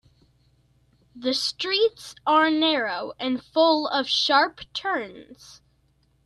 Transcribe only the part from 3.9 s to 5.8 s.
sharp turns.